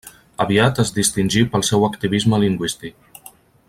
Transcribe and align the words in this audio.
Aviat 0.45 0.81
es 0.83 0.91
distingí 0.95 1.45
pel 1.53 1.67
seu 1.69 1.87
activisme 1.91 2.43
lingüístic. 2.45 3.33